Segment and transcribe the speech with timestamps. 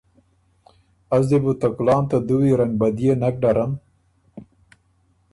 [1.15, 3.71] از دی بُو ته کُلان ته دُوی رنګبديے نک ډرم۔